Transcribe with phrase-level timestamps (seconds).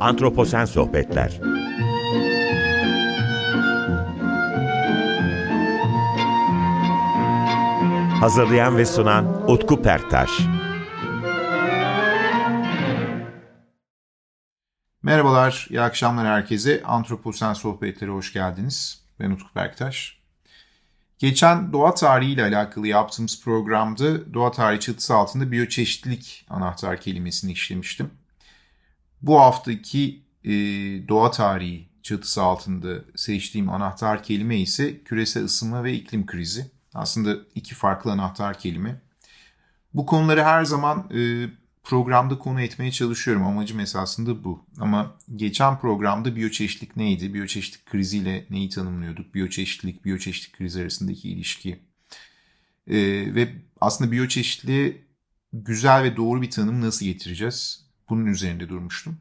[0.00, 1.40] Antroposen Sohbetler
[8.20, 10.30] Hazırlayan ve sunan Utku Perktaş
[15.02, 16.82] Merhabalar, iyi akşamlar herkese.
[16.84, 19.04] Antroposen Sohbetleri hoş geldiniz.
[19.20, 20.20] Ben Utku Berktaş.
[21.18, 28.19] Geçen doğa tarihi ile alakalı yaptığımız programda doğa tarihi çatısı altında biyoçeşitlilik anahtar kelimesini işlemiştim.
[29.22, 30.50] Bu haftaki e,
[31.08, 36.70] doğa tarihi çatısı altında seçtiğim anahtar kelime ise küresel ısınma ve iklim krizi.
[36.94, 39.00] Aslında iki farklı anahtar kelime.
[39.94, 41.48] Bu konuları her zaman e,
[41.82, 43.46] programda konu etmeye çalışıyorum.
[43.46, 44.64] Amacım esasında bu.
[44.78, 47.34] Ama geçen programda biyoçeşitlik neydi?
[47.34, 49.34] Biyoçeşitlik kriziyle neyi tanımlıyorduk?
[49.34, 51.80] Biyoçeşitlik, biyoçeşitlik krizi arasındaki ilişki.
[52.86, 52.96] Ee,
[53.34, 55.04] ve aslında biyoçeşitliğe
[55.52, 57.89] güzel ve doğru bir tanım nasıl getireceğiz?
[58.10, 59.18] Bunun üzerinde durmuştum.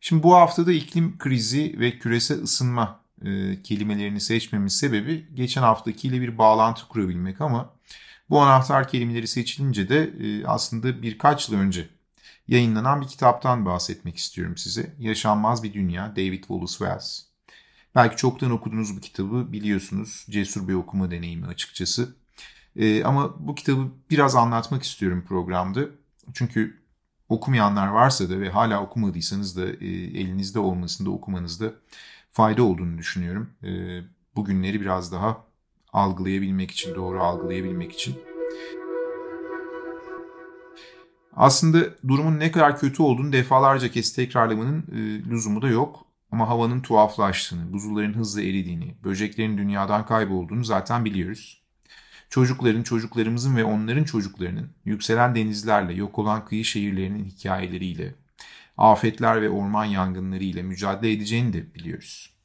[0.00, 6.38] Şimdi bu haftada iklim krizi ve küresel ısınma e, kelimelerini seçmemin sebebi geçen haftakiyle bir
[6.38, 7.74] bağlantı kurabilmek ama
[8.30, 11.88] bu anahtar kelimeleri seçilince de e, aslında birkaç yıl önce
[12.48, 14.94] yayınlanan bir kitaptan bahsetmek istiyorum size.
[14.98, 17.22] Yaşanmaz Bir Dünya, David Wallace Wells.
[17.94, 20.26] Belki çoktan okudunuz bu kitabı biliyorsunuz.
[20.30, 22.16] Cesur bir okuma deneyimi açıkçası.
[22.76, 25.80] E, ama bu kitabı biraz anlatmak istiyorum programda.
[26.34, 26.81] Çünkü
[27.32, 29.86] okumayanlar varsa da ve hala okumadıysanız da e,
[30.20, 31.72] elinizde olmasında okumanızda
[32.32, 33.50] fayda olduğunu düşünüyorum.
[33.64, 34.00] E,
[34.36, 35.44] bugünleri biraz daha
[35.92, 38.16] algılayabilmek için, doğru algılayabilmek için.
[41.36, 46.06] Aslında durumun ne kadar kötü olduğunu defalarca kez tekrarlamanın e, lüzumu da yok.
[46.32, 51.61] Ama havanın tuhaflaştığını, buzulların hızla eridiğini, böceklerin dünyadan kaybolduğunu zaten biliyoruz.
[52.32, 58.14] Çocukların, çocuklarımızın ve onların çocuklarının yükselen denizlerle, yok olan kıyı şehirlerinin hikayeleriyle,
[58.76, 62.36] afetler ve orman yangınlarıyla mücadele edeceğini de biliyoruz.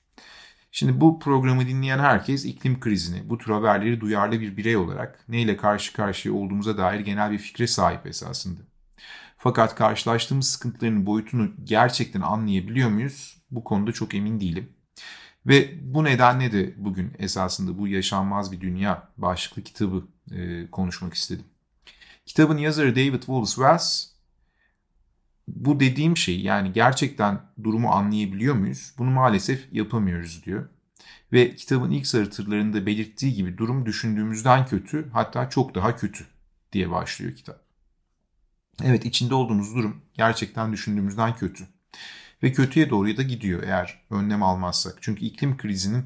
[0.72, 5.58] Şimdi bu programı dinleyen herkes iklim krizini, bu tür haberleri duyarlı bir birey olarak neyle
[5.58, 8.62] karşı karşıya olduğumuza dair genel bir fikre sahip esasında.
[9.38, 13.38] Fakat karşılaştığımız sıkıntıların boyutunu gerçekten anlayabiliyor muyuz?
[13.52, 14.70] Bu konuda çok emin değilim.
[15.48, 21.46] Ve bu nedenle de bugün esasında bu yaşanmaz bir dünya başlıklı kitabı e, konuşmak istedim.
[22.26, 24.08] Kitabın yazarı David Wallace Wells
[25.48, 28.94] bu dediğim şey yani gerçekten durumu anlayabiliyor muyuz?
[28.98, 30.70] Bunu maalesef yapamıyoruz diyor.
[31.34, 36.26] Ve kitabın ilk satırlarında belirttiği gibi durum düşündüğümüzden kötü hatta çok daha kötü
[36.74, 37.62] diye başlıyor kitap.
[38.84, 41.68] Evet içinde olduğumuz durum gerçekten düşündüğümüzden kötü.
[42.44, 44.98] Ve kötüye doğru da gidiyor eğer önlem almazsak.
[45.02, 46.06] Çünkü iklim krizinin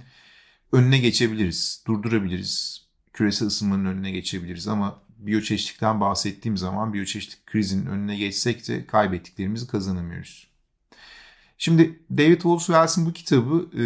[0.71, 2.85] önüne geçebiliriz, durdurabiliriz.
[3.13, 10.47] Küresel ısınmanın önüne geçebiliriz ama biyoçeşitlikten bahsettiğim zaman biyoçeşitlik krizinin önüne geçsek de kaybettiklerimizi kazanamıyoruz.
[11.57, 13.83] Şimdi David Wallace bu kitabı e,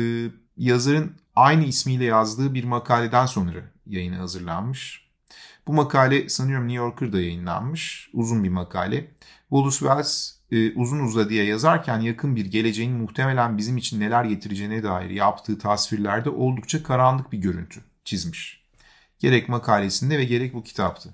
[0.58, 5.05] yazarın aynı ismiyle yazdığı bir makaleden sonra yayına hazırlanmış.
[5.68, 8.10] Bu makale sanıyorum New Yorker'da yayınlanmış.
[8.14, 9.12] Uzun bir makale.
[9.50, 15.10] Wallace Wells e, uzun uzadıya yazarken yakın bir geleceğin muhtemelen bizim için neler getireceğine dair
[15.10, 18.66] yaptığı tasvirlerde oldukça karanlık bir görüntü çizmiş.
[19.20, 21.10] Gerek makalesinde ve gerek bu kitaptı.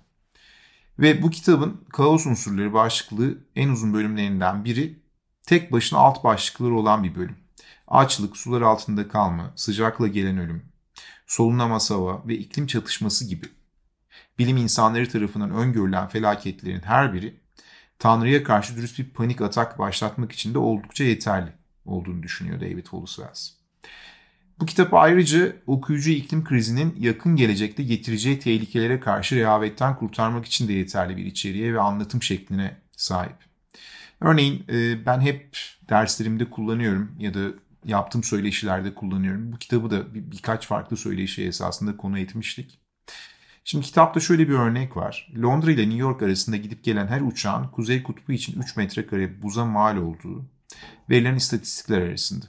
[1.00, 5.00] Ve bu kitabın kaos unsurları başlıklı en uzun bölümlerinden biri
[5.44, 7.36] tek başına alt başlıkları olan bir bölüm.
[7.88, 10.66] Açlık, sular altında kalma, sıcakla gelen ölüm,
[11.28, 13.46] solunamaz hava ve iklim çatışması gibi
[14.42, 17.40] bilim insanları tarafından öngörülen felaketlerin her biri
[18.00, 21.54] Tanrı'ya karşı dürüst bir panik atak başlatmak için de oldukça yeterli
[21.86, 23.52] olduğunu düşünüyor David Wells.
[24.60, 30.74] Bu kitap ayrıca okuyucu iklim krizinin yakın gelecekte getireceği tehlikelere karşı rehavetten kurtarmak için de
[30.74, 33.38] yeterli bir içeriğe ve anlatım şekline sahip.
[34.22, 35.58] Örneğin e, ben hep
[35.90, 37.40] derslerimde kullanıyorum ya da
[37.86, 39.52] yaptığım söyleşilerde kullanıyorum.
[39.52, 42.82] Bu kitabı da bir, birkaç farklı söyleşi esasında konu etmiştik.
[43.64, 45.32] Şimdi kitapta şöyle bir örnek var.
[45.42, 49.66] Londra ile New York arasında gidip gelen her uçağın Kuzey Kutbu için 3 metrekare buza
[49.66, 50.46] mal olduğu
[51.10, 52.46] verilen istatistikler arasında.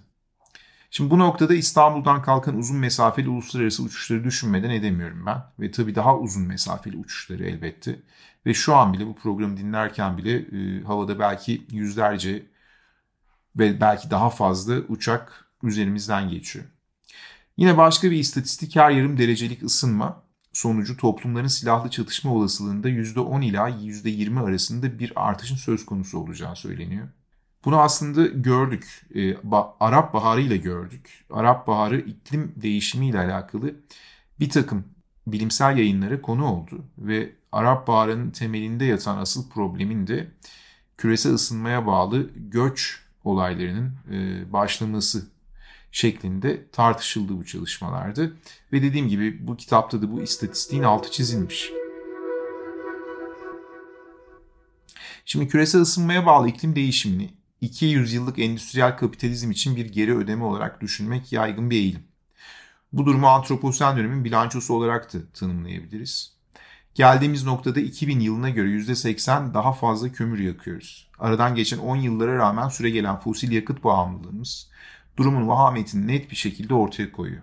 [0.91, 5.43] Şimdi bu noktada İstanbul'dan kalkan uzun mesafeli uluslararası uçuşları düşünmeden edemiyorum ben.
[5.61, 8.00] Ve tabii daha uzun mesafeli uçuşları elbette.
[8.47, 12.47] Ve şu an bile bu programı dinlerken bile e, havada belki yüzlerce
[13.56, 16.65] ve belki daha fazla uçak üzerimizden geçiyor.
[17.56, 20.21] Yine başka bir istatistik her yarım derecelik ısınma
[20.52, 27.08] sonucu toplumların silahlı çatışma olasılığında %10 ila %20 arasında bir artışın söz konusu olacağı söyleniyor.
[27.64, 29.06] Bunu aslında gördük.
[29.14, 31.25] E, ba, Arap Baharı ile gördük.
[31.31, 33.75] Arap Baharı iklim değişimi ile alakalı
[34.40, 34.84] bir takım
[35.26, 40.31] bilimsel yayınlara konu oldu ve Arap Baharı'nın temelinde yatan asıl problemin de
[40.98, 45.26] küresel ısınmaya bağlı göç olaylarının e, başlaması
[45.93, 48.37] şeklinde tartışıldı bu çalışmalardı.
[48.73, 51.71] Ve dediğim gibi bu kitapta da bu istatistiğin altı çizilmiş.
[55.25, 57.31] Şimdi küresel ısınmaya bağlı iklim değişimini
[57.61, 62.03] 200 yıllık endüstriyel kapitalizm için bir geri ödeme olarak düşünmek yaygın bir eğilim.
[62.93, 66.33] Bu durumu antroposen dönemin bilançosu olarak da tanımlayabiliriz.
[66.94, 71.11] Geldiğimiz noktada 2000 yılına göre %80 daha fazla kömür yakıyoruz.
[71.19, 74.71] Aradan geçen 10 yıllara rağmen süre gelen fosil yakıt bağımlılığımız
[75.17, 77.43] durumun vahametini net bir şekilde ortaya koyuyor.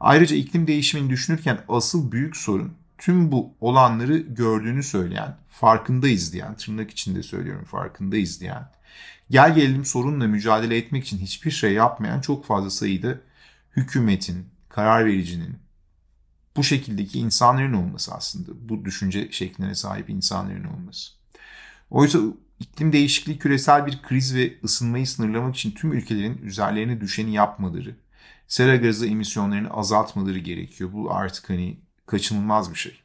[0.00, 6.90] Ayrıca iklim değişimini düşünürken asıl büyük sorun tüm bu olanları gördüğünü söyleyen, farkındayız diyen, tırnak
[6.90, 8.70] içinde söylüyorum farkındayız diyen,
[9.30, 13.20] gel gelelim sorunla mücadele etmek için hiçbir şey yapmayan çok fazla sayıda
[13.76, 15.56] hükümetin, karar vericinin,
[16.56, 18.68] bu şekildeki insanların olması aslında.
[18.68, 21.12] Bu düşünce şekline sahip insanların olması.
[21.90, 22.18] Oysa
[22.60, 27.96] iklim değişikliği küresel bir kriz ve ısınmayı sınırlamak için tüm ülkelerin üzerlerine düşeni yapmaları,
[28.48, 30.92] sera gazı emisyonlarını azaltmaları gerekiyor.
[30.92, 33.00] Bu artık hani kaçınılmaz bir şey.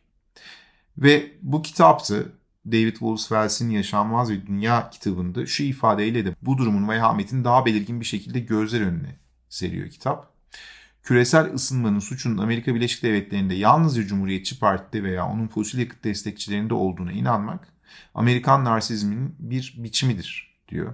[0.98, 2.16] Ve bu kitapta
[2.66, 8.06] David Wolfswells'in Yaşanmaz ve Dünya kitabında şu ifadeyle de bu durumun vehametini daha belirgin bir
[8.06, 9.16] şekilde gözler önüne
[9.50, 10.34] seriyor kitap.
[11.04, 17.12] Küresel ısınmanın suçunun Amerika Birleşik Devletleri'nde yalnızca Cumhuriyetçi Parti'de veya onun fosil yakıt destekçilerinde olduğuna
[17.12, 17.68] inanmak
[18.16, 20.94] Amerikan narsizminin bir biçimidir diyor.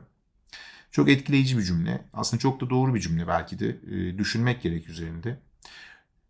[0.91, 2.05] Çok etkileyici bir cümle.
[2.13, 3.77] Aslında çok da doğru bir cümle belki de.
[3.91, 5.39] E, düşünmek gerek üzerinde.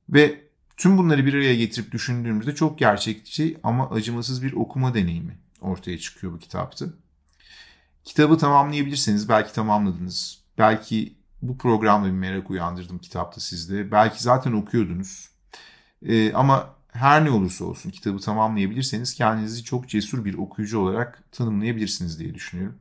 [0.09, 0.41] Ve
[0.77, 6.33] tüm bunları bir araya getirip düşündüğümüzde çok gerçekçi ama acımasız bir okuma deneyimi ortaya çıkıyor
[6.33, 6.85] bu kitapta.
[8.03, 10.43] Kitabı tamamlayabilirseniz belki tamamladınız.
[10.57, 13.91] Belki bu programda bir merak uyandırdım kitapta sizde.
[13.91, 15.29] Belki zaten okuyordunuz.
[16.05, 22.19] E, ama her ne olursa olsun kitabı tamamlayabilirseniz kendinizi çok cesur bir okuyucu olarak tanımlayabilirsiniz
[22.19, 22.75] diye düşünüyorum.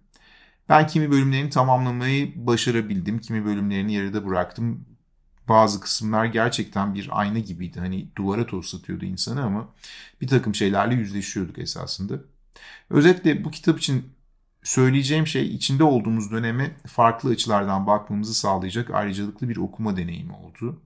[0.68, 3.18] Ben kimi bölümlerini tamamlamayı başarabildim.
[3.20, 4.86] Kimi bölümlerini yarıda bıraktım.
[5.48, 7.80] Bazı kısımlar gerçekten bir ayna gibiydi.
[7.80, 9.68] Hani duvara toslatıyordu insanı ama
[10.20, 12.14] bir takım şeylerle yüzleşiyorduk esasında.
[12.90, 14.12] Özetle bu kitap için
[14.62, 20.82] söyleyeceğim şey içinde olduğumuz döneme farklı açılardan bakmamızı sağlayacak ayrıcalıklı bir okuma deneyimi oldu.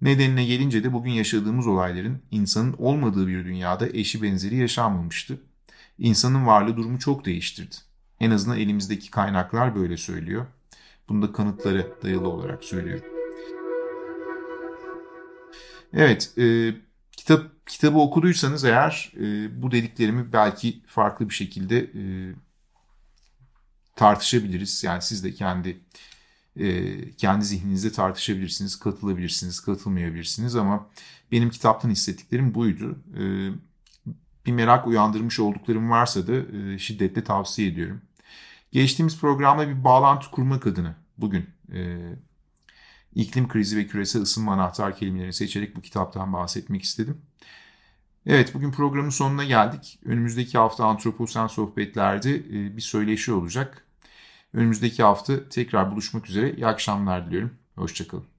[0.00, 5.40] Nedenine gelince de bugün yaşadığımız olayların insanın olmadığı bir dünyada eşi benzeri yaşanmamıştı.
[5.98, 7.76] İnsanın varlığı durumu çok değiştirdi.
[8.20, 10.46] En azından elimizdeki kaynaklar böyle söylüyor.
[11.08, 13.04] Bunu da kanıtlara dayalı olarak söylüyorum.
[15.92, 16.74] Evet, e,
[17.16, 22.02] kitap kitabı okuduysanız eğer e, bu dediklerimi belki farklı bir şekilde e,
[23.96, 24.84] tartışabiliriz.
[24.84, 25.80] Yani siz de kendi
[27.18, 30.86] kendi zihninizde tartışabilirsiniz, katılabilirsiniz, katılmayabilirsiniz ama
[31.32, 32.98] benim kitaptan hissettiklerim buydu.
[33.16, 33.22] E,
[34.46, 38.02] bir merak uyandırmış olduklarım varsa da e, şiddetle tavsiye ediyorum.
[38.72, 41.98] Geçtiğimiz programda bir bağlantı kurmak adına bugün e,
[43.14, 47.22] iklim krizi ve küresel ısınma anahtar kelimelerini seçerek bu kitaptan bahsetmek istedim.
[48.26, 49.98] Evet bugün programın sonuna geldik.
[50.04, 53.86] Önümüzdeki hafta Antroposen Sohbetler'de e, bir söyleşi olacak.
[54.54, 56.52] Önümüzdeki hafta tekrar buluşmak üzere.
[56.52, 57.50] İyi akşamlar diliyorum.
[57.76, 58.33] Hoşçakalın.